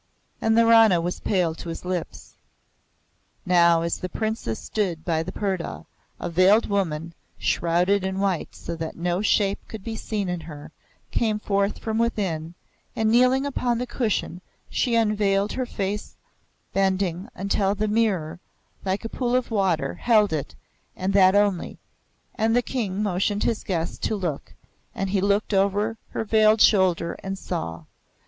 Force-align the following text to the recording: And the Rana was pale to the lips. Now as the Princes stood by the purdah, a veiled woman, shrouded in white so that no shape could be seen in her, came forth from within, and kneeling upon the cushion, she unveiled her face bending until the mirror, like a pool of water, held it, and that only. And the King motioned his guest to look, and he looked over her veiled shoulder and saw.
And 0.41 0.57
the 0.57 0.65
Rana 0.65 0.99
was 0.99 1.19
pale 1.19 1.53
to 1.53 1.71
the 1.71 1.87
lips. 1.87 2.33
Now 3.45 3.83
as 3.83 3.99
the 3.99 4.09
Princes 4.09 4.57
stood 4.57 5.05
by 5.05 5.21
the 5.21 5.31
purdah, 5.31 5.85
a 6.19 6.27
veiled 6.27 6.67
woman, 6.67 7.13
shrouded 7.37 8.03
in 8.03 8.19
white 8.19 8.55
so 8.55 8.75
that 8.77 8.95
no 8.95 9.21
shape 9.21 9.59
could 9.67 9.83
be 9.83 9.95
seen 9.95 10.27
in 10.27 10.39
her, 10.39 10.71
came 11.11 11.37
forth 11.37 11.77
from 11.77 11.99
within, 11.99 12.55
and 12.95 13.11
kneeling 13.11 13.45
upon 13.45 13.77
the 13.77 13.85
cushion, 13.85 14.41
she 14.71 14.95
unveiled 14.95 15.51
her 15.53 15.67
face 15.67 16.15
bending 16.73 17.29
until 17.35 17.75
the 17.75 17.87
mirror, 17.87 18.39
like 18.83 19.05
a 19.05 19.09
pool 19.09 19.35
of 19.35 19.51
water, 19.51 19.93
held 19.93 20.33
it, 20.33 20.55
and 20.95 21.13
that 21.13 21.35
only. 21.35 21.77
And 22.33 22.55
the 22.55 22.63
King 22.63 23.03
motioned 23.03 23.43
his 23.43 23.63
guest 23.63 24.01
to 24.05 24.15
look, 24.15 24.55
and 24.95 25.11
he 25.11 25.21
looked 25.21 25.53
over 25.53 25.97
her 26.09 26.23
veiled 26.23 26.59
shoulder 26.59 27.17
and 27.21 27.37
saw. 27.37 27.83